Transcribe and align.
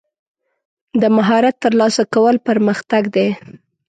د 1.01 1.03
مهارت 1.17 1.55
ترلاسه 1.63 2.03
کول 2.13 2.35
پرمختګ 2.47 3.03
دی. 3.15 3.27